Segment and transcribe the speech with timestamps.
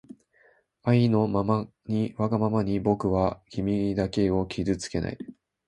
[0.81, 5.17] あいのままにわがままにぼくはきみだけをきずつけない